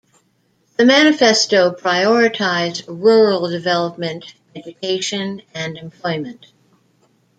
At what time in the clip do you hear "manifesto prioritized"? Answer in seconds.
0.85-2.85